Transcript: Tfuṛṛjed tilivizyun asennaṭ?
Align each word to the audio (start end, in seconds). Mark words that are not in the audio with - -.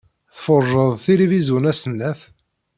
Tfuṛṛjed 0.35 0.91
tilivizyun 1.03 1.69
asennaṭ? 1.71 2.19